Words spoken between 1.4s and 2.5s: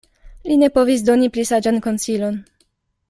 saĝan konsilon.